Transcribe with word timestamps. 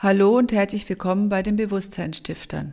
Hallo 0.00 0.38
und 0.38 0.52
herzlich 0.52 0.88
willkommen 0.88 1.28
bei 1.28 1.42
den 1.42 1.56
Bewusstseinsstiftern. 1.56 2.72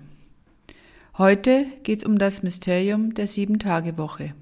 Heute 1.18 1.66
geht 1.82 2.02
es 2.02 2.06
um 2.06 2.20
das 2.20 2.44
Mysterium 2.44 3.16
der 3.16 3.26
Sieben-Tage-Woche. 3.26 4.36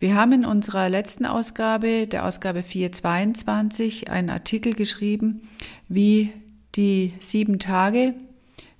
Wir 0.00 0.16
haben 0.16 0.32
in 0.32 0.44
unserer 0.44 0.88
letzten 0.88 1.26
Ausgabe, 1.26 2.08
der 2.08 2.26
Ausgabe 2.26 2.64
422, 2.64 4.10
einen 4.10 4.30
Artikel 4.30 4.74
geschrieben, 4.74 5.42
wie 5.88 6.32
die 6.74 7.12
sieben 7.20 7.60
Tage 7.60 8.14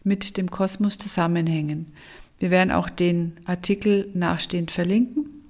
mit 0.02 0.36
dem 0.36 0.50
Kosmos 0.50 0.98
zusammenhängen. 0.98 1.92
Wir 2.41 2.50
werden 2.50 2.73
auch 2.73 2.91
den 2.91 3.34
Artikel 3.45 4.11
nachstehend 4.14 4.73
verlinken. 4.73 5.45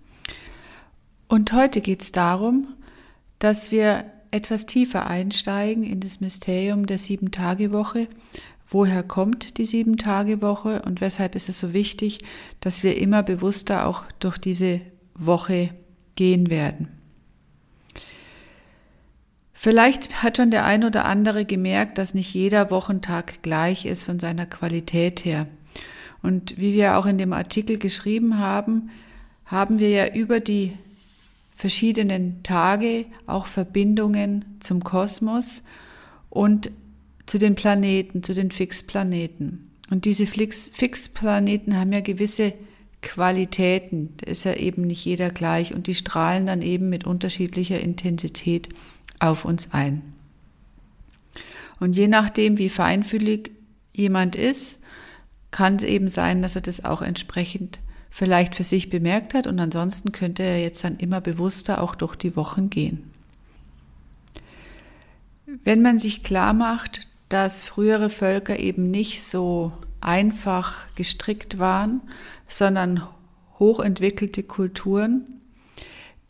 Und 1.27 1.55
heute 1.55 1.81
geht 1.81 2.03
es 2.03 2.13
darum, 2.13 2.69
dass 3.39 3.71
wir 3.71 4.05
etwas 4.37 4.67
tiefer 4.67 5.07
einsteigen 5.07 5.83
in 5.83 6.01
das 6.01 6.21
Mysterium 6.21 6.87
der 6.87 6.99
Sieben-Tage-Woche. 6.99 8.07
Woher 8.69 9.03
kommt 9.03 9.59
die 9.59 9.65
Sieben-Tage-Woche 9.65 10.83
und 10.83 11.01
weshalb 11.01 11.35
ist 11.35 11.49
es 11.49 11.59
so 11.59 11.73
wichtig, 11.73 12.21
dass 12.61 12.83
wir 12.83 12.99
immer 12.99 13.23
bewusster 13.23 13.87
auch 13.87 14.05
durch 14.21 14.39
diese 14.39 14.83
Woche 15.15 15.71
gehen 16.17 16.51
werden? 16.51 16.89
Vielleicht 19.55 20.23
hat 20.23 20.37
schon 20.37 20.51
der 20.51 20.67
ein 20.67 20.85
oder 20.85 21.07
andere 21.07 21.47
gemerkt, 21.47 21.97
dass 21.97 22.13
nicht 22.13 22.35
jeder 22.35 22.71
Wochentag 22.71 23.43
gleich 23.43 23.87
ist 23.87 24.05
von 24.05 24.21
seiner 24.21 24.45
Qualität 24.45 25.25
her. 25.25 25.47
Und 26.23 26.59
wie 26.59 26.75
wir 26.75 26.99
auch 26.99 27.07
in 27.07 27.17
dem 27.17 27.33
Artikel 27.33 27.79
geschrieben 27.79 28.39
haben, 28.39 28.91
haben 29.47 29.79
wir 29.79 29.89
ja 29.89 30.13
über 30.13 30.41
die 30.41 30.77
verschiedenen 31.57 32.43
Tage 32.43 33.07
auch 33.27 33.47
Verbindungen 33.47 34.45
zum 34.61 34.85
Kosmos 34.85 35.63
und 36.31 36.71
zu 37.25 37.39
den 37.39 37.55
Planeten, 37.55 38.23
zu 38.23 38.35
den 38.35 38.51
Fixplaneten. 38.51 39.71
Und 39.91 40.05
diese 40.05 40.27
Fixplaneten 40.27 41.77
haben 41.77 41.93
ja 41.93 42.01
gewisse 42.01 42.53
Qualitäten. 43.03 44.15
Da 44.19 44.31
ist 44.31 44.45
ja 44.45 44.55
eben 44.55 44.83
nicht 44.83 45.05
jeder 45.05 45.31
gleich 45.31 45.75
und 45.75 45.87
die 45.87 45.95
strahlen 45.95 46.47
dann 46.47 46.63
eben 46.63 46.89
mit 46.89 47.05
unterschiedlicher 47.05 47.81
Intensität 47.81 48.69
auf 49.19 49.45
uns 49.45 49.73
ein. 49.73 50.03
Und 51.81 51.97
je 51.97 52.09
nachdem, 52.09 52.59
wie 52.59 52.69
feinfühlig 52.69 53.51
jemand 53.93 54.37
ist, 54.37 54.81
kann 55.51 55.77
es 55.77 55.85
eben 55.85 56.09
sein, 56.09 56.43
dass 56.43 56.55
er 56.55 56.63
das 56.63 56.85
auch 56.85 57.01
entsprechend 57.01 57.79
vielleicht 58.17 58.55
für 58.55 58.65
sich 58.65 58.89
bemerkt 58.89 59.35
hat 59.35 59.47
und 59.47 59.61
ansonsten 59.61 60.11
könnte 60.11 60.43
er 60.43 60.59
jetzt 60.59 60.83
dann 60.83 60.97
immer 60.97 61.21
bewusster 61.21 61.83
auch 61.83 61.95
durch 61.95 62.17
die 62.17 62.35
Wochen 62.35 62.71
gehen. 62.71 63.11
Wenn 65.65 65.83
man 65.83 65.99
sich 65.99 66.23
klar 66.23 66.55
macht, 66.55 67.09
dass 67.29 67.63
frühere 67.63 68.09
Völker 68.09 68.59
eben 68.59 68.91
nicht 68.91 69.23
so 69.23 69.71
einfach 70.01 70.77
gestrickt 70.95 71.59
waren, 71.59 72.01
sondern 72.49 73.07
hochentwickelte 73.59 74.45
Kulturen, 74.45 75.27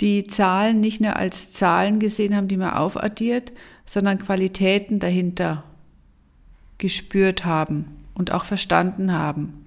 die 0.00 0.26
Zahlen 0.26 0.80
nicht 0.80 1.00
nur 1.00 1.14
als 1.14 1.52
Zahlen 1.52 2.00
gesehen 2.00 2.34
haben, 2.34 2.48
die 2.48 2.56
man 2.56 2.74
aufaddiert, 2.74 3.52
sondern 3.84 4.18
Qualitäten 4.18 4.98
dahinter 4.98 5.62
gespürt 6.78 7.44
haben 7.44 7.86
und 8.14 8.32
auch 8.32 8.44
verstanden 8.44 9.12
haben. 9.12 9.65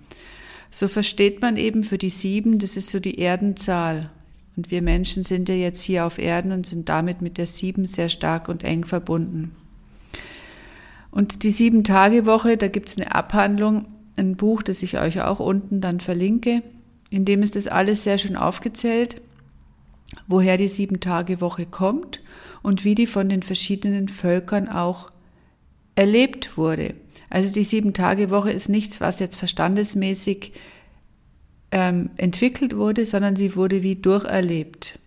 So 0.72 0.88
versteht 0.88 1.42
man 1.42 1.58
eben 1.58 1.84
für 1.84 1.98
die 1.98 2.10
sieben, 2.10 2.60
das 2.60 2.78
ist 2.78 2.92
so 2.92 3.00
die 3.00 3.20
Erdenzahl. 3.20 4.12
Und 4.56 4.72
wir 4.72 4.82
Menschen 4.82 5.24
sind 5.24 5.50
ja 5.50 5.56
jetzt 5.56 5.82
hier 5.82 6.06
auf 6.06 6.18
Erden 6.18 6.52
und 6.52 6.66
sind 6.66 6.90
damit 6.90 7.22
mit 7.22 7.38
der 7.38 7.48
sieben 7.48 7.86
sehr 7.86 8.10
stark 8.10 8.50
und 8.50 8.64
eng 8.64 8.84
verbunden. 8.84 9.56
Und 11.12 11.44
die 11.44 11.50
Sieben-Tage-Woche, 11.50 12.58
da 12.58 12.68
gibt 12.68 12.90
es 12.90 12.98
eine 12.98 13.16
Abhandlung, 13.16 13.88
ein 14.16 14.36
Buch, 14.36 14.62
das 14.62 14.84
ich 14.84 15.00
euch 15.00 15.22
auch 15.22 15.40
unten 15.40 15.82
dann 15.82 16.02
verlinke, 16.02 16.62
in 17.10 17.26
dem 17.26 17.42
ist 17.42 17.56
das 17.56 17.68
alles 17.68 18.04
sehr 18.04 18.18
schön 18.18 18.36
aufgezählt, 18.36 19.22
woher 20.28 20.58
die 20.58 20.68
Sieben-Tage-Woche 20.68 21.66
kommt 21.66 22.22
und 22.62 22.84
wie 22.84 22.96
die 22.96 23.08
von 23.08 23.30
den 23.30 23.42
verschiedenen 23.42 24.10
Völkern 24.10 24.70
auch 24.70 25.10
erlebt 25.96 26.58
wurde. 26.58 26.94
Also 27.30 27.52
die 27.52 27.64
Sieben-Tage-Woche 27.64 28.52
ist 28.52 28.70
nichts, 28.70 29.02
was 29.02 29.20
jetzt 29.20 29.36
verstandesmäßig 29.36 30.54
ähm, 31.72 32.10
entwickelt 32.18 32.76
wurde, 32.76 33.06
sondern 33.06 33.36
sie 33.36 33.56
wurde 33.56 33.84
wie 33.84 33.96
durcherlebt. 33.96 34.98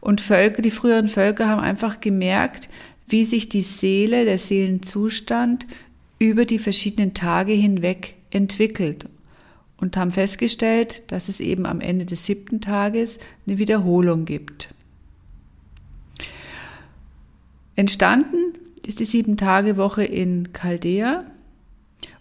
Und 0.00 0.20
Völker, 0.20 0.62
die 0.62 0.70
früheren 0.70 1.08
Völker 1.08 1.48
haben 1.48 1.60
einfach 1.60 2.00
gemerkt, 2.00 2.68
wie 3.08 3.24
sich 3.24 3.48
die 3.48 3.62
Seele, 3.62 4.24
der 4.24 4.38
Seelenzustand 4.38 5.66
über 6.18 6.44
die 6.44 6.58
verschiedenen 6.58 7.14
Tage 7.14 7.52
hinweg 7.52 8.14
entwickelt 8.30 9.06
und 9.78 9.96
haben 9.96 10.12
festgestellt, 10.12 11.10
dass 11.12 11.28
es 11.28 11.40
eben 11.40 11.66
am 11.66 11.80
Ende 11.80 12.04
des 12.04 12.26
siebten 12.26 12.60
Tages 12.60 13.18
eine 13.46 13.58
Wiederholung 13.58 14.24
gibt. 14.24 14.68
Entstanden 17.76 18.52
ist 18.88 19.00
die 19.00 19.04
Sieben-Tage-Woche 19.04 20.02
in 20.02 20.54
Chaldea 20.54 21.24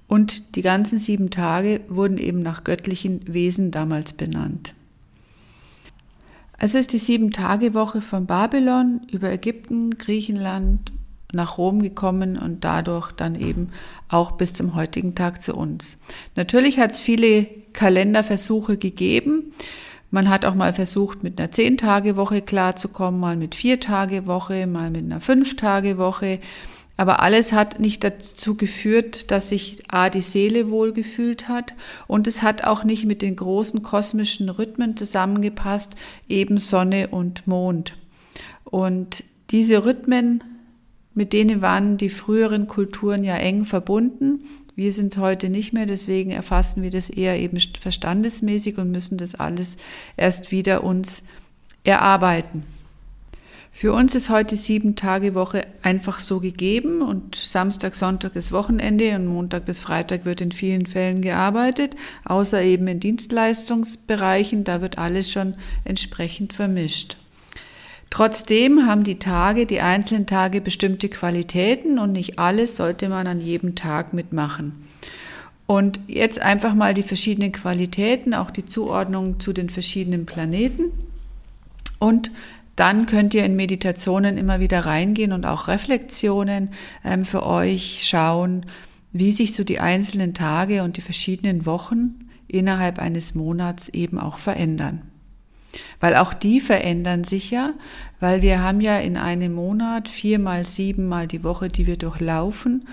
und 0.06 0.58
die 0.58 0.62
ganzen 0.62 1.00
sieben 1.00 1.30
Tage 1.30 1.80
wurden 1.88 2.18
eben 2.18 2.42
nach 2.42 2.66
göttlichen 2.66 3.22
Wesen 3.26 3.72
damals 3.72 4.12
benannt. 4.12 4.74
Also 6.58 6.78
ist 6.78 6.92
die 6.92 6.98
Sieben-Tage-Woche 6.98 8.02
von 8.02 8.26
Babylon 8.26 9.00
über 9.10 9.32
Ägypten, 9.32 9.92
Griechenland 9.92 10.92
nach 11.32 11.58
Rom 11.58 11.82
gekommen 11.82 12.38
und 12.38 12.66
dadurch 12.66 13.14
dann 13.14 13.36
eben 13.36 13.70
auch 14.10 14.34
bis 14.34 14.52
zum 14.52 14.76
heutigen 14.76 15.16
Tag 15.16 15.42
zu 15.42 15.56
uns. 15.56 15.98
Natürlich 16.36 16.80
hat 16.80 16.92
es 16.92 17.00
viele 17.00 17.46
Kalenderversuche 17.72 18.76
gegeben. 18.76 19.54
Man 20.10 20.30
hat 20.30 20.46
auch 20.46 20.56
mal 20.56 20.74
versucht, 20.74 21.24
mit 21.24 21.40
einer 21.40 21.52
Zehn-Tage-Woche 21.52 22.42
klarzukommen, 22.42 23.20
mal 23.20 23.36
mit 23.36 23.56
Vier-Tage-Woche, 23.56 24.66
mal 24.68 24.90
mit 24.90 25.04
einer 25.04 25.20
Fünf-Tage-Woche. 25.20 26.40
Aber 26.96 27.22
alles 27.22 27.54
hat 27.54 27.80
nicht 27.80 28.04
dazu 28.04 28.56
geführt, 28.56 29.30
dass 29.30 29.50
sich 29.50 29.84
A, 29.88 30.10
die 30.10 30.22
Seele 30.22 30.72
wohlgefühlt 30.72 31.48
hat 31.48 31.76
und 32.08 32.26
es 32.26 32.42
hat 32.42 32.64
auch 32.64 32.84
nicht 32.84 33.06
mit 33.06 33.22
den 33.22 33.36
großen 33.36 33.84
kosmischen 33.84 34.50
Rhythmen 34.50 34.98
zusammengepasst, 34.98 35.96
eben 36.28 36.58
Sonne 36.58 37.10
und 37.10 37.46
Mond. 37.46 37.96
Und 38.64 39.24
diese 39.52 39.86
Rhythmen, 39.86 40.44
mit 41.14 41.34
denen 41.34 41.62
waren 41.62 41.98
die 41.98 42.10
früheren 42.10 42.68
Kulturen 42.68 43.24
ja 43.24 43.36
eng 43.36 43.66
verbunden. 43.66 44.42
Wir 44.78 44.94
sind 44.94 45.18
heute 45.18 45.50
nicht 45.50 45.74
mehr, 45.74 45.88
deswegen 45.88 46.30
erfassen 46.30 46.84
wir 46.84 46.92
das 46.92 47.10
eher 47.10 47.40
eben 47.40 47.60
verstandesmäßig 47.60 48.78
und 48.78 48.92
müssen 48.92 49.18
das 49.18 49.34
alles 49.34 49.76
erst 50.18 50.52
wieder 50.52 50.84
uns 50.84 51.24
erarbeiten. 51.84 52.62
Für 53.72 53.92
uns 53.92 54.14
ist 54.14 54.30
heute 54.30 54.56
sieben 54.56 54.96
Tage 54.96 55.34
Woche 55.34 55.66
einfach 55.82 56.20
so 56.20 56.40
gegeben 56.40 57.02
und 57.02 57.34
Samstag, 57.34 57.96
Sonntag 57.96 58.36
ist 58.36 58.52
Wochenende 58.52 59.16
und 59.16 59.26
Montag 59.26 59.66
bis 59.66 59.80
Freitag 59.80 60.26
wird 60.26 60.42
in 60.42 60.52
vielen 60.52 60.86
Fällen 60.86 61.24
gearbeitet, 61.24 61.96
außer 62.26 62.62
eben 62.62 62.88
in 62.88 63.00
Dienstleistungsbereichen, 63.00 64.64
da 64.64 64.82
wird 64.82 65.00
alles 65.00 65.32
schon 65.32 65.56
entsprechend 65.86 66.54
vermischt. 66.54 67.18
Trotzdem 68.10 68.88
haben 68.88 69.04
die 69.04 69.20
Tage, 69.20 69.66
die 69.66 69.82
einzelnen 69.82 70.26
Tage 70.26 70.62
bestimmte 70.62 71.10
Qualitäten 71.10 72.00
und 72.00 72.14
nicht 72.14 72.40
alles 72.40 72.76
sollte 72.76 73.10
man 73.10 73.28
an 73.28 73.42
jedem 73.42 73.76
Tag 73.76 74.14
mitmachen. 74.14 74.88
Und 75.66 76.00
jetzt 76.08 76.42
einfach 76.42 76.74
mal 76.74 76.94
die 76.94 77.04
verschiedenen 77.04 77.52
Qualitäten, 77.52 78.34
auch 78.34 78.52
die 78.52 78.66
Zuordnung 78.66 79.42
zu 79.42 79.52
den 79.52 79.70
verschiedenen 79.70 80.26
Planeten. 80.26 80.92
Und 82.00 82.32
dann 82.78 83.06
könnt 83.08 83.34
ihr 83.34 83.44
in 83.44 83.58
Meditationen 83.58 84.38
immer 84.38 84.62
wieder 84.62 84.86
reingehen 84.86 85.34
und 85.34 85.46
auch 85.46 85.68
Reflexionen 85.68 86.70
ähm, 87.04 87.26
für 87.26 87.46
euch 87.46 88.06
schauen, 88.08 88.66
wie 89.12 89.32
sich 89.32 89.54
so 89.54 89.64
die 89.64 89.80
einzelnen 89.80 90.34
Tage 90.34 90.84
und 90.84 90.96
die 90.96 91.02
verschiedenen 91.02 91.66
Wochen 91.66 92.30
innerhalb 92.48 93.00
eines 93.00 93.36
Monats 93.36 93.90
eben 93.90 94.20
auch 94.20 94.38
verändern. 94.38 95.02
Weil 96.00 96.16
auch 96.16 96.34
die 96.34 96.60
verändern 96.60 97.24
sich 97.24 97.52
ja, 97.52 97.74
weil 98.20 98.42
wir 98.42 98.62
haben 98.62 98.82
ja 98.82 98.98
in 98.98 99.18
einem 99.18 99.54
Monat 99.54 100.10
viermal, 100.10 100.66
siebenmal 100.66 101.28
die 101.28 101.44
Woche, 101.44 101.68
die 101.68 101.88
wir 101.88 101.98
durchlaufen. 101.98 102.88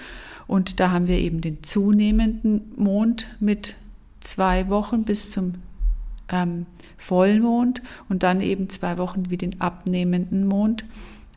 Und 0.47 0.81
da 0.81 0.91
haben 0.91 1.09
wir 1.09 1.19
eben 1.19 1.41
den 1.41 1.63
zunehmenden 1.63 2.73
Mond 2.77 3.29
mit 3.41 3.77
zwei 4.21 4.69
Wochen 4.69 5.05
bis 5.05 5.31
zum 5.31 5.55
ähm, 6.31 6.67
Vollmond 6.97 7.83
und 8.09 8.23
dann 8.23 8.41
eben 8.41 8.69
zwei 8.69 8.99
Wochen 8.99 9.31
wie 9.31 9.37
den 9.37 9.61
abnehmenden 9.61 10.47
Mond, 10.47 10.85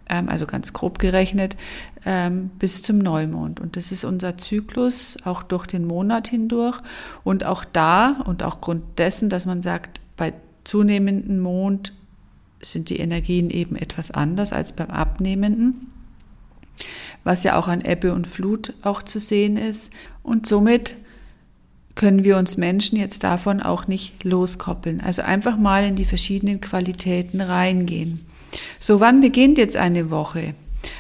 ähm, 0.10 0.30
also 0.30 0.46
ganz 0.46 0.74
grob 0.74 1.00
gerechnet, 1.00 1.58
ähm, 2.06 2.50
bis 2.60 2.84
zum 2.84 3.00
Neumond. 3.00 3.60
Und 3.60 3.76
das 3.76 3.92
ist 3.92 4.06
unser 4.06 4.38
Zyklus 4.38 5.18
auch 5.26 5.44
durch 5.44 5.68
den 5.68 5.86
Monat 5.86 6.30
hindurch. 6.30 6.80
Und 7.24 7.46
auch 7.46 7.66
da 7.66 8.22
und 8.26 8.44
auch 8.44 8.62
Grund 8.62 8.84
dessen, 8.98 9.30
dass 9.30 9.46
man 9.46 9.62
sagt, 9.62 10.00
bei 10.16 10.34
zunehmenden 10.68 11.40
Mond 11.40 11.94
sind 12.62 12.90
die 12.90 12.98
Energien 12.98 13.50
eben 13.50 13.76
etwas 13.76 14.12
anders 14.12 14.52
als 14.52 14.74
beim 14.74 14.90
abnehmenden, 14.90 15.88
was 17.24 17.44
ja 17.44 17.58
auch 17.58 17.68
an 17.68 17.82
Ebbe 17.82 18.14
und 18.14 18.28
Flut 18.28 18.74
auch 18.82 19.02
zu 19.02 19.20
sehen 19.20 19.58
ist. 19.58 19.92
Und 20.24 20.46
somit 20.46 20.98
können 21.96 22.24
wir 22.24 22.38
uns 22.38 22.58
Menschen 22.58 22.98
jetzt 22.98 23.24
davon 23.24 23.62
auch 23.62 23.88
nicht 23.88 24.24
loskoppeln. 24.24 25.02
Also 25.02 25.22
einfach 25.22 25.58
mal 25.58 25.86
in 25.86 25.96
die 25.96 26.06
verschiedenen 26.06 26.60
Qualitäten 26.60 27.42
reingehen. 27.42 28.26
So, 28.80 29.00
wann 29.00 29.22
beginnt 29.22 29.58
jetzt 29.58 29.78
eine 29.78 30.10
Woche? 30.10 30.54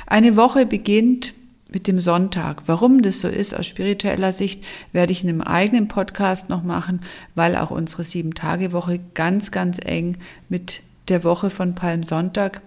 Eine 0.06 0.36
Woche 0.38 0.66
beginnt 0.66 1.34
mit 1.72 1.88
dem 1.88 2.00
Sonntag. 2.00 2.64
Warum 2.66 3.02
das 3.02 3.22
so 3.22 3.28
ist 3.28 3.54
aus 3.54 3.66
spiritueller 3.68 4.32
Sicht, 4.32 4.64
werde 4.92 5.12
ich 5.12 5.24
in 5.24 5.30
einem 5.30 5.42
eigenen 5.42 5.88
Podcast 5.88 6.50
noch 6.50 6.64
machen, 6.64 7.02
weil 7.36 7.56
auch 7.56 7.72
unsere 7.72 8.04
Sieben-Tage-Woche 8.04 9.00
ganz, 9.14 9.52
ganz 9.52 9.80
eng 9.84 10.18
mit 10.50 10.82
der 11.10 11.24
Woche 11.24 11.50
von 11.50 11.76
Palmsonntag 11.76 12.62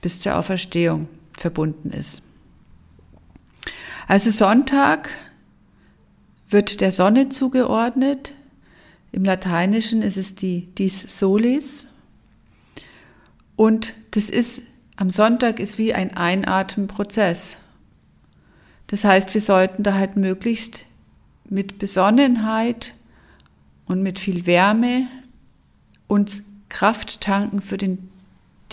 bis 0.00 0.20
zur 0.20 0.36
Auferstehung 0.36 1.08
verbunden 1.32 1.90
ist. 1.90 2.22
Also 4.08 4.30
Sonntag 4.30 5.10
wird 6.48 6.80
der 6.80 6.92
Sonne 6.92 7.28
zugeordnet. 7.28 8.32
Im 9.12 9.24
Lateinischen 9.24 10.02
ist 10.02 10.16
es 10.16 10.34
die 10.34 10.68
Dies 10.78 11.18
Solis. 11.18 11.88
Und 13.56 13.94
das 14.12 14.30
ist, 14.30 14.62
am 14.96 15.10
Sonntag 15.10 15.58
ist 15.58 15.78
wie 15.78 15.94
ein 15.94 16.16
Einatmenprozess. 16.16 17.58
Das 18.86 19.04
heißt, 19.04 19.34
wir 19.34 19.40
sollten 19.40 19.82
da 19.82 19.94
halt 19.94 20.16
möglichst 20.16 20.84
mit 21.48 21.78
Besonnenheit 21.78 22.94
und 23.86 24.02
mit 24.02 24.18
viel 24.18 24.46
Wärme 24.46 25.08
uns 26.06 26.42
Kraft 26.68 27.20
tanken 27.20 27.60
für 27.60 27.76
den, 27.76 28.10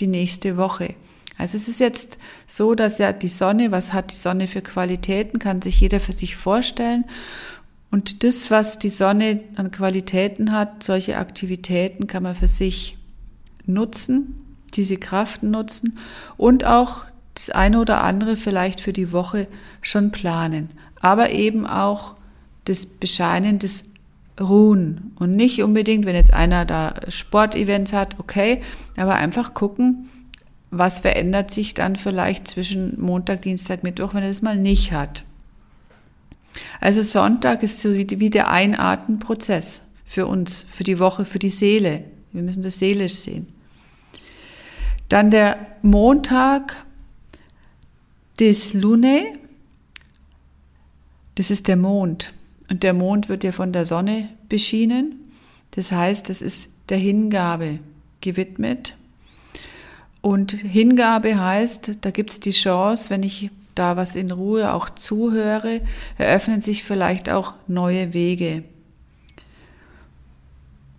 die 0.00 0.06
nächste 0.06 0.56
Woche. 0.56 0.94
Also 1.36 1.56
es 1.56 1.68
ist 1.68 1.80
jetzt 1.80 2.18
so, 2.46 2.74
dass 2.74 2.98
ja 2.98 3.12
die 3.12 3.28
Sonne, 3.28 3.72
was 3.72 3.92
hat 3.92 4.12
die 4.12 4.16
Sonne 4.16 4.46
für 4.46 4.62
Qualitäten, 4.62 5.38
kann 5.38 5.62
sich 5.62 5.80
jeder 5.80 6.00
für 6.00 6.12
sich 6.12 6.36
vorstellen. 6.36 7.04
Und 7.90 8.24
das, 8.24 8.50
was 8.50 8.78
die 8.78 8.88
Sonne 8.88 9.40
an 9.56 9.70
Qualitäten 9.70 10.52
hat, 10.52 10.82
solche 10.82 11.16
Aktivitäten 11.16 12.06
kann 12.06 12.22
man 12.22 12.34
für 12.34 12.48
sich 12.48 12.96
nutzen, 13.66 14.34
diese 14.74 14.96
Kraft 14.96 15.42
nutzen 15.42 15.98
und 16.36 16.64
auch 16.64 17.04
das 17.34 17.50
eine 17.50 17.80
oder 17.80 18.02
andere 18.02 18.36
vielleicht 18.36 18.80
für 18.80 18.92
die 18.92 19.12
Woche 19.12 19.46
schon 19.82 20.12
planen. 20.12 20.70
Aber 21.00 21.30
eben 21.30 21.66
auch 21.66 22.14
das 22.64 22.86
Bescheinen 22.86 23.58
des 23.58 23.84
Ruhen 24.40 25.12
und 25.16 25.32
nicht 25.32 25.62
unbedingt, 25.62 26.06
wenn 26.06 26.16
jetzt 26.16 26.32
einer 26.32 26.64
da 26.64 26.94
Sportevents 27.08 27.92
hat, 27.92 28.18
okay, 28.18 28.62
aber 28.96 29.14
einfach 29.14 29.54
gucken, 29.54 30.08
was 30.70 31.00
verändert 31.00 31.52
sich 31.52 31.74
dann 31.74 31.94
vielleicht 31.96 32.48
zwischen 32.48 33.00
Montag, 33.00 33.42
Dienstag, 33.42 33.84
Mittwoch, 33.84 34.14
wenn 34.14 34.22
er 34.22 34.28
das 34.28 34.42
mal 34.42 34.56
nicht 34.56 34.92
hat. 34.92 35.24
Also 36.80 37.02
Sonntag 37.02 37.62
ist 37.62 37.80
so 37.80 37.94
wie 37.94 38.30
der 38.30 38.50
Einatmenprozess 38.50 39.82
für 40.04 40.26
uns, 40.26 40.66
für 40.68 40.84
die 40.84 40.98
Woche, 40.98 41.24
für 41.24 41.38
die 41.38 41.50
Seele. 41.50 42.04
Wir 42.32 42.42
müssen 42.42 42.62
das 42.62 42.78
seelisch 42.78 43.14
sehen. 43.14 43.48
Dann 45.08 45.30
der 45.30 45.58
Montag 45.82 46.83
des 48.38 48.74
Lune, 48.74 49.38
das 51.36 51.50
ist 51.50 51.68
der 51.68 51.76
Mond. 51.76 52.32
Und 52.70 52.82
der 52.82 52.94
Mond 52.94 53.28
wird 53.28 53.44
ja 53.44 53.52
von 53.52 53.72
der 53.72 53.84
Sonne 53.84 54.28
beschienen. 54.48 55.32
Das 55.72 55.92
heißt, 55.92 56.28
das 56.28 56.42
ist 56.42 56.70
der 56.88 56.98
Hingabe 56.98 57.78
gewidmet. 58.20 58.94
Und 60.20 60.52
Hingabe 60.52 61.38
heißt, 61.38 61.98
da 62.00 62.10
gibt 62.10 62.30
es 62.30 62.40
die 62.40 62.52
Chance, 62.52 63.10
wenn 63.10 63.22
ich 63.22 63.50
da 63.74 63.96
was 63.96 64.14
in 64.14 64.30
Ruhe 64.30 64.72
auch 64.72 64.88
zuhöre, 64.88 65.80
eröffnen 66.16 66.60
sich 66.60 66.84
vielleicht 66.84 67.28
auch 67.28 67.54
neue 67.66 68.12
Wege. 68.12 68.64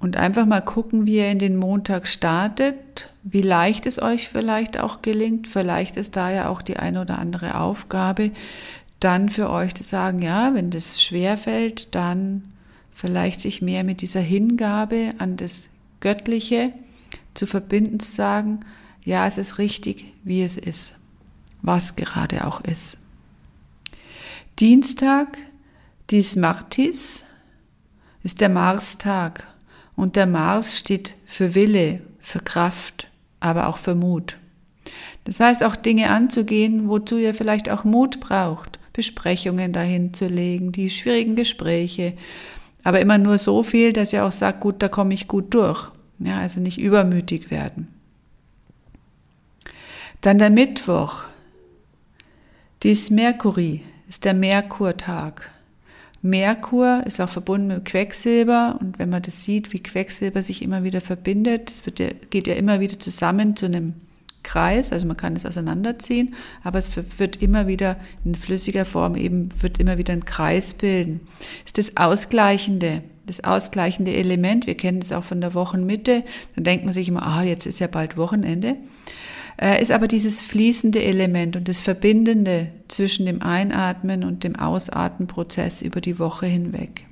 Und 0.06 0.18
einfach 0.18 0.46
mal 0.46 0.62
gucken, 0.62 1.08
wie 1.08 1.16
ihr 1.16 1.32
in 1.32 1.40
den 1.40 1.58
Montag 1.58 2.08
startet, 2.08 3.10
wie 3.24 3.42
leicht 3.42 3.88
es 3.88 4.00
euch 4.00 4.30
vielleicht 4.30 4.80
auch 4.80 5.02
gelingt. 5.02 5.48
Vielleicht 5.48 5.98
ist 5.98 6.16
da 6.16 6.30
ja 6.30 6.50
auch 6.50 6.62
die 6.62 6.78
eine 6.78 7.02
oder 7.02 7.18
andere 7.18 7.60
Aufgabe, 7.60 8.30
dann 9.00 9.30
für 9.30 9.50
euch 9.50 9.74
zu 9.74 9.84
sagen, 9.84 10.22
ja, 10.22 10.54
wenn 10.54 10.70
das 10.70 11.02
schwer 11.02 11.38
fällt, 11.38 11.96
dann 11.96 12.44
vielleicht 12.94 13.42
sich 13.42 13.64
mehr 13.64 13.84
mit 13.84 14.02
dieser 14.02 14.22
Hingabe 14.22 15.16
an 15.18 15.38
das 15.38 15.70
Göttliche 16.02 16.72
zu 17.34 17.48
verbinden, 17.48 18.00
zu 18.00 18.12
sagen, 18.12 18.60
ja, 19.04 19.26
es 19.26 19.40
ist 19.40 19.58
richtig, 19.58 20.06
wie 20.24 20.44
es 20.44 20.56
ist 20.56 20.94
was 21.66 21.96
gerade 21.96 22.46
auch 22.46 22.62
ist. 22.62 22.98
Dienstag, 24.60 25.38
dies 26.10 26.36
Martis, 26.36 27.24
ist 28.24 28.42
der 28.42 28.50
Marstag 28.50 29.48
und 29.96 30.16
der 30.16 30.26
Mars 30.26 30.78
steht 30.78 31.14
für 31.26 31.56
Wille, 31.56 32.02
für 32.20 32.40
Kraft, 32.40 33.08
aber 33.40 33.68
auch 33.68 33.78
für 33.78 33.96
Mut. 33.96 34.38
Das 35.24 35.40
heißt 35.40 35.64
auch 35.64 35.76
Dinge 35.76 36.10
anzugehen, 36.10 36.88
wozu 36.88 37.18
ihr 37.18 37.34
vielleicht 37.34 37.70
auch 37.70 37.84
Mut 37.84 38.20
braucht, 38.20 38.80
Besprechungen 38.94 39.74
dahin 39.74 40.14
zu 40.14 40.28
legen, 40.28 40.72
die 40.72 40.90
schwierigen 40.90 41.36
Gespräche, 41.36 42.14
aber 42.84 43.00
immer 43.00 43.18
nur 43.18 43.40
so 43.40 43.64
viel, 43.64 43.94
dass 43.94 44.14
ihr 44.14 44.26
auch 44.26 44.32
sagt, 44.32 44.62
gut, 44.62 44.76
da 44.84 44.88
komme 44.88 45.14
ich 45.14 45.28
gut 45.28 45.54
durch. 45.54 45.90
Ja, 46.20 46.40
also 46.40 46.60
nicht 46.60 46.78
übermütig 46.78 47.52
werden. 47.52 47.88
Dann 50.22 50.38
der 50.38 50.50
Mittwoch, 50.50 51.24
dies 52.84 53.10
Merkuri 53.10 53.82
ist 54.08 54.24
der 54.24 54.34
Merkurtag. 54.34 55.52
Merkur 56.26 57.04
ist 57.06 57.22
auch 57.22 57.30
verbunden 57.30 57.68
mit 57.68 57.86
Quecksilber. 57.86 58.78
Und 58.80 58.98
wenn 58.98 59.10
man 59.10 59.22
das 59.22 59.44
sieht, 59.44 59.74
wie 59.74 59.84
Quecksilber 59.84 60.42
sich 60.42 60.64
immer 60.64 60.84
wieder 60.84 61.00
verbindet, 61.00 61.70
es 61.70 61.84
ja, 62.00 62.08
geht 62.30 62.48
ja 62.48 62.56
immer 62.56 62.80
wieder 62.80 63.00
zusammen 63.00 63.56
zu 63.56 63.68
einem 63.68 63.94
Kreis, 64.42 64.92
also 64.92 65.08
man 65.08 65.18
kann 65.18 65.36
es 65.36 65.46
auseinanderziehen, 65.46 66.36
aber 66.64 66.78
es 66.78 66.92
wird 67.18 67.42
immer 67.42 67.66
wieder 67.66 67.98
in 68.24 68.36
flüssiger 68.36 68.86
Form 68.86 69.16
eben, 69.16 69.50
wird 69.60 69.80
immer 69.80 69.98
wieder 69.98 70.14
ein 70.14 70.24
Kreis 70.24 70.76
bilden. 70.76 71.22
ist 71.66 71.80
das 71.80 71.98
Ausgleichende, 71.98 73.02
das 73.26 73.44
ausgleichende 73.44 74.14
Element, 74.14 74.68
wir 74.68 74.78
kennen 74.78 75.02
es 75.02 75.12
auch 75.12 75.24
von 75.24 75.42
der 75.42 75.56
Wochenmitte, 75.56 76.24
dann 76.54 76.64
denkt 76.64 76.86
man 76.86 76.94
sich 76.94 77.08
immer, 77.08 77.26
ah, 77.26 77.42
jetzt 77.42 77.66
ist 77.66 77.80
ja 77.80 77.88
bald 77.88 78.18
Wochenende 78.18 78.76
ist 79.58 79.92
aber 79.92 80.08
dieses 80.08 80.42
fließende 80.42 81.02
Element 81.02 81.56
und 81.56 81.70
das 81.70 81.80
Verbindende 81.80 82.68
zwischen 82.90 83.26
dem 83.26 83.42
Einatmen 83.42 84.24
und 84.24 84.44
dem 84.44 84.58
Ausatmenprozess 84.58 85.82
über 85.82 86.02
die 86.02 86.20
Woche 86.20 86.46
hinweg. 86.46 87.06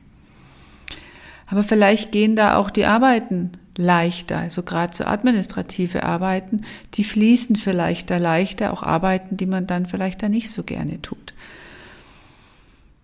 Aber 1.48 1.64
vielleicht 1.64 2.12
gehen 2.12 2.36
da 2.36 2.58
auch 2.58 2.70
die 2.70 2.86
Arbeiten 2.86 3.52
leichter, 3.78 4.40
also 4.40 4.64
gerade 4.64 4.96
so 4.96 5.06
administrative 5.06 6.04
Arbeiten, 6.04 6.64
die 6.96 7.04
fließen 7.04 7.56
vielleicht 7.56 8.10
da 8.10 8.18
leichter, 8.18 8.74
auch 8.74 8.84
Arbeiten, 8.84 9.38
die 9.38 9.46
man 9.46 9.68
dann 9.68 9.86
vielleicht 9.86 10.22
da 10.22 10.30
nicht 10.30 10.52
so 10.52 10.64
gerne 10.64 11.02
tut. 11.02 11.34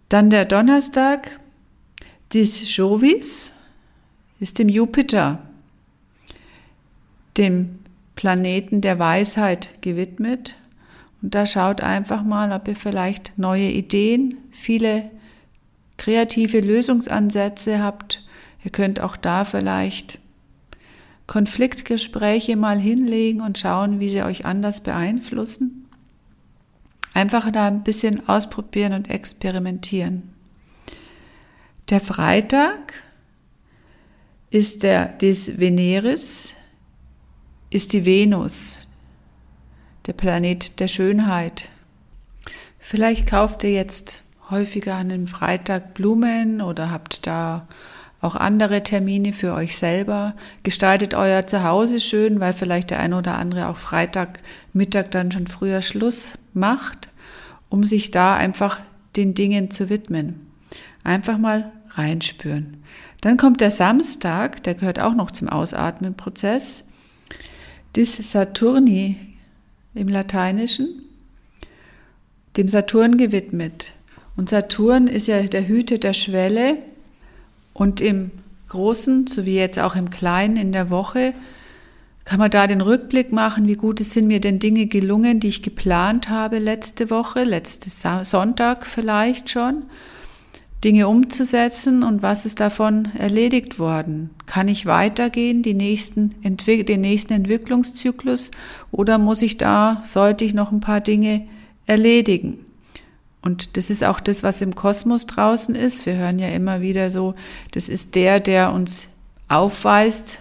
Dann 0.10 0.30
der 0.30 0.46
Donnerstag, 0.46 1.40
des 2.34 2.76
Jovis, 2.76 3.54
ist 4.40 4.60
dem 4.60 4.70
Jupiter, 4.70 5.40
dem 7.38 7.80
Planeten 8.20 8.82
der 8.82 9.00
Weisheit 9.00 9.82
gewidmet. 9.82 10.54
Und 11.22 11.36
da 11.36 11.46
schaut 11.46 11.80
einfach 11.80 12.22
mal, 12.22 12.52
ob 12.52 12.68
ihr 12.68 12.76
vielleicht 12.76 13.32
neue 13.38 13.70
Ideen, 13.70 14.36
viele 14.52 15.10
kreative 15.96 16.60
Lösungsansätze 16.60 17.82
habt. 17.82 18.28
Ihr 18.66 18.72
könnt 18.72 19.00
auch 19.00 19.16
da 19.16 19.46
vielleicht 19.46 20.20
Konfliktgespräche 21.28 22.58
mal 22.58 22.78
hinlegen 22.78 23.40
und 23.40 23.58
schauen, 23.58 24.02
wie 24.02 24.10
sie 24.10 24.24
euch 24.24 24.44
anders 24.44 24.84
beeinflussen. 24.84 25.88
Einfach 27.14 27.50
da 27.52 27.68
ein 27.68 27.84
bisschen 27.84 28.28
ausprobieren 28.28 28.92
und 28.92 29.10
experimentieren. 29.10 30.24
Der 31.90 32.02
Freitag 32.02 32.96
ist 34.50 34.84
der 34.84 35.06
des 35.06 35.58
Veneris, 35.58 36.54
ist 37.70 37.94
die 37.94 38.06
Venus, 38.06 38.80
der 40.08 40.14
Planet 40.14 40.80
der 40.80 40.88
Schönheit. 40.88 41.70
Vielleicht 42.80 43.28
kauft 43.28 43.64
ihr 43.64 43.72
jetzt 43.72 44.24
häufiger 44.50 44.96
an 44.96 45.12
einem 45.12 45.28
Freitag 45.28 45.94
Blumen 45.94 46.62
oder 46.62 46.90
habt 46.90 47.28
da 47.28 47.68
auch 48.22 48.36
andere 48.36 48.82
Termine 48.82 49.34
für 49.34 49.54
euch 49.54 49.78
selber. 49.78 50.34
Gestaltet 50.64 51.14
euer 51.14 51.46
Zuhause 51.46 52.00
schön, 52.00 52.40
weil 52.40 52.54
vielleicht 52.54 52.90
der 52.90 53.00
eine 53.00 53.18
oder 53.18 53.38
andere 53.38 53.68
auch 53.68 53.78
Freitag 53.78 54.40
Mittag 54.74 55.12
dann 55.12 55.32
schon 55.32 55.46
früher 55.46 55.84
Schluss 55.84 56.34
macht, 56.54 57.10
um 57.70 57.84
sich 57.84 58.10
da 58.10 58.36
einfach 58.36 58.80
den 59.16 59.36
Dingen 59.36 59.70
zu 59.70 59.90
widmen. 59.90 60.48
Einfach 61.04 61.38
mal 61.38 61.72
reinspüren. 61.92 62.84
Dann 63.22 63.38
kommt 63.38 63.62
der 63.62 63.72
Samstag, 63.72 64.64
der 64.64 64.74
gehört 64.74 65.00
auch 65.00 65.14
noch 65.14 65.32
zum 65.32 65.50
Ausatmenprozess 65.50 66.84
dis 67.96 68.16
Saturni 68.32 69.16
im 69.94 70.08
Lateinischen. 70.08 71.04
dem 72.58 72.68
Saturn 72.68 73.18
gewidmet. 73.18 73.94
Und 74.36 74.50
Saturn 74.50 75.08
ist 75.08 75.28
ja 75.28 75.42
der 75.44 75.68
Hüter 75.68 75.98
der 75.98 76.14
Schwelle 76.14 76.78
und 77.74 78.02
im 78.02 78.32
Großen, 78.70 79.28
sowie 79.28 79.56
jetzt 79.56 79.80
auch 79.80 79.96
im 79.96 80.10
Kleinen 80.10 80.58
in 80.58 80.72
der 80.72 80.90
Woche, 80.90 81.34
kann 82.26 82.40
man 82.40 82.52
da 82.52 82.68
den 82.68 82.82
Rückblick 82.82 83.32
machen, 83.32 83.68
wie 83.68 83.76
gut 83.76 84.02
es 84.02 84.14
sind 84.14 84.28
mir 84.28 84.40
denn 84.40 84.60
Dinge 84.60 84.88
gelungen, 84.88 85.40
die 85.40 85.48
ich 85.48 85.64
geplant 85.64 86.30
habe 86.30 86.60
letzte 86.60 87.10
Woche, 87.10 87.44
letzte 87.44 87.90
Sonntag 88.24 88.86
vielleicht 88.86 89.50
schon, 89.50 89.84
Dinge 90.84 91.10
umzusetzen 91.10 92.04
und 92.04 92.22
was 92.22 92.46
ist 92.46 92.62
davon 92.62 93.10
erledigt 93.18 93.80
worden? 93.80 94.30
Kann 94.46 94.70
ich 94.70 94.86
weitergehen, 94.86 95.62
die 95.62 95.74
nächsten 95.74 96.36
den 96.42 97.02
nächsten 97.02 97.34
Entwicklungszyklus 97.34 98.52
oder 98.92 99.18
muss 99.18 99.42
ich 99.42 99.58
da, 99.58 100.02
sollte 100.06 100.46
ich 100.46 100.54
noch 100.54 100.72
ein 100.72 100.80
paar 100.80 101.02
Dinge 101.02 101.48
erledigen? 101.86 102.66
Und 103.42 103.78
das 103.78 103.90
ist 103.90 104.04
auch 104.04 104.20
das, 104.20 104.44
was 104.44 104.62
im 104.62 104.76
Kosmos 104.76 105.26
draußen 105.26 105.76
ist. 105.76 106.06
Wir 106.06 106.16
hören 106.16 106.40
ja 106.40 106.50
immer 106.50 106.82
wieder 106.82 107.10
so, 107.10 107.36
das 107.72 107.90
ist 107.90 108.16
der, 108.16 108.40
der 108.40 108.72
uns 108.72 109.08
aufweist, 109.48 110.40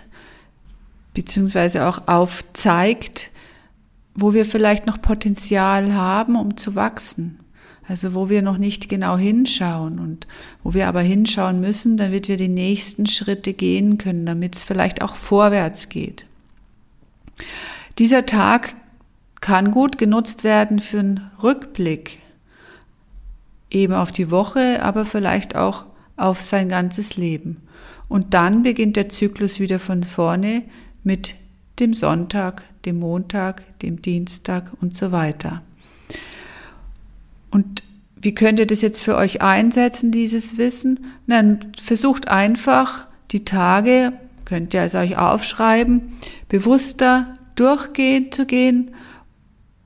beziehungsweise 1.14 1.86
auch 1.86 2.06
aufzeigt, 2.06 3.30
wo 4.14 4.34
wir 4.34 4.44
vielleicht 4.44 4.86
noch 4.86 5.00
Potenzial 5.00 5.94
haben, 5.94 6.36
um 6.36 6.56
zu 6.56 6.74
wachsen. 6.74 7.38
Also 7.88 8.14
wo 8.14 8.28
wir 8.28 8.42
noch 8.42 8.58
nicht 8.58 8.90
genau 8.90 9.16
hinschauen 9.16 9.98
und 9.98 10.26
wo 10.62 10.74
wir 10.74 10.88
aber 10.88 11.00
hinschauen 11.00 11.58
müssen, 11.58 11.96
damit 11.96 12.28
wir 12.28 12.36
die 12.36 12.48
nächsten 12.48 13.06
Schritte 13.06 13.54
gehen 13.54 13.96
können, 13.96 14.26
damit 14.26 14.56
es 14.56 14.62
vielleicht 14.62 15.00
auch 15.00 15.16
vorwärts 15.16 15.88
geht. 15.88 16.26
Dieser 17.98 18.26
Tag 18.26 18.74
kann 19.40 19.70
gut 19.70 19.96
genutzt 19.96 20.44
werden 20.44 20.80
für 20.80 20.98
einen 20.98 21.30
Rückblick 21.42 22.18
eben 23.70 23.94
auf 23.94 24.12
die 24.12 24.30
Woche, 24.30 24.82
aber 24.82 25.04
vielleicht 25.04 25.56
auch 25.56 25.84
auf 26.16 26.40
sein 26.40 26.68
ganzes 26.68 27.16
Leben. 27.16 27.62
Und 28.08 28.34
dann 28.34 28.62
beginnt 28.62 28.96
der 28.96 29.08
Zyklus 29.08 29.60
wieder 29.60 29.78
von 29.78 30.02
vorne 30.02 30.62
mit 31.04 31.36
dem 31.78 31.94
Sonntag, 31.94 32.64
dem 32.84 32.98
Montag, 32.98 33.78
dem 33.80 34.02
Dienstag 34.02 34.72
und 34.80 34.96
so 34.96 35.12
weiter. 35.12 35.62
Und 37.50 37.82
wie 38.20 38.34
könnt 38.34 38.58
ihr 38.58 38.66
das 38.66 38.82
jetzt 38.82 39.00
für 39.00 39.16
euch 39.16 39.42
einsetzen, 39.42 40.10
dieses 40.10 40.58
Wissen? 40.58 41.00
Dann 41.26 41.72
versucht 41.80 42.28
einfach 42.28 43.06
die 43.30 43.44
Tage, 43.44 44.12
könnt 44.44 44.74
ihr 44.74 44.82
also 44.82 44.98
euch 44.98 45.16
aufschreiben, 45.16 46.14
bewusster 46.48 47.34
durchgehen 47.54 48.32
zu 48.32 48.46
gehen 48.46 48.92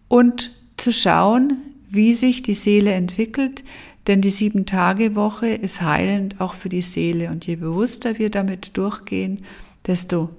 und 0.09 0.53
zu 0.77 0.93
schauen, 0.93 1.59
wie 1.91 2.15
sich 2.15 2.43
die 2.43 2.55
Seele 2.55 2.93
entwickelt, 2.93 3.65
denn 4.07 4.21
die 4.21 4.31
Sieben-Tage-Woche 4.31 5.49
ist 5.49 5.83
heilend 5.83 6.41
auch 6.41 6.55
für 6.55 6.69
die 6.69 6.83
Seele. 6.83 7.31
Und 7.31 7.47
je 7.47 7.57
bewusster 7.57 8.19
wir 8.19 8.31
damit 8.31 8.77
durchgehen, 8.77 9.43
desto 9.87 10.31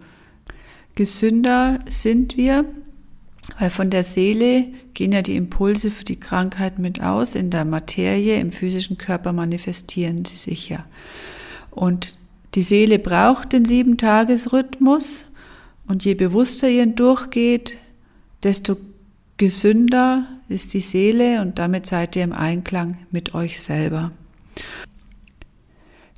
gesünder 0.96 1.80
sind 1.89 2.38
wir, 2.38 2.65
weil 3.60 3.70
von 3.70 3.90
der 3.90 4.04
Seele 4.04 4.68
gehen 4.94 5.12
ja 5.12 5.22
die 5.22 5.36
Impulse 5.36 5.92
für 5.92 6.04
die 6.04 6.20
Krankheit 6.20 6.80
mit 6.80 7.02
aus. 7.02 7.36
In 7.36 7.50
der 7.50 7.66
Materie, 7.66 8.40
im 8.40 8.52
physischen 8.52 8.98
Körper 8.98 9.34
manifestieren 9.34 10.26
sie 10.26 10.38
sich 10.38 10.70
ja. 10.70 10.86
Und 11.72 12.18
die 12.56 12.62
Seele 12.62 13.00
braucht 13.00 13.54
den 13.54 13.66
Sieben-Tages-Rhythmus. 13.66 15.26
Und 15.88 16.06
je 16.06 16.14
bewusster 16.14 16.70
ihr 16.70 16.86
durchgeht, 16.86 17.78
desto 18.44 18.78
gesünder 19.38 20.28
ist 20.48 20.74
die 20.74 20.82
Seele 20.82 21.42
und 21.42 21.60
damit 21.60 21.88
seid 21.88 22.16
ihr 22.16 22.24
im 22.24 22.34
Einklang 22.34 22.98
mit 23.12 23.34
euch 23.34 23.60
selber. 23.60 24.12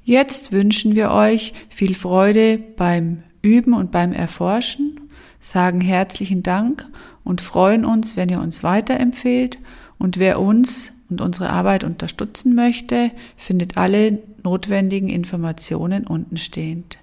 Jetzt 0.03 0.51
wünschen 0.51 0.96
wir 0.96 1.12
euch 1.12 1.53
viel 1.70 1.96
Freude 1.96 2.60
beim 2.60 3.24
Üben 3.45 3.73
und 3.75 3.91
beim 3.91 4.11
Erforschen, 4.11 4.99
sagen 5.39 5.79
herzlichen 5.79 6.41
Dank 6.41 6.87
und 7.23 7.41
freuen 7.41 7.85
uns, 7.85 8.17
wenn 8.17 8.27
ihr 8.29 8.39
uns 8.39 8.63
weiterempfehlt. 8.63 9.59
Und 9.99 10.17
wer 10.17 10.41
uns 10.41 10.91
und 11.09 11.21
unsere 11.21 11.51
Arbeit 11.51 11.83
unterstützen 11.83 12.55
möchte, 12.55 13.11
findet 13.37 13.77
alle 13.77 14.19
notwendigen 14.43 15.09
Informationen 15.09 16.07
unten 16.07 16.37
stehend. 16.37 16.97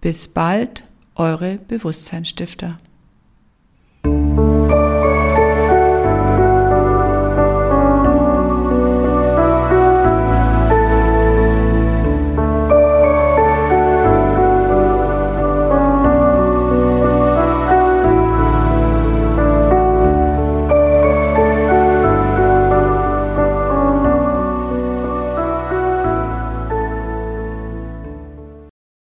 Bis 0.00 0.28
bald, 0.28 0.84
eure 1.16 1.58
Bewusstseinsstifter. 1.66 2.78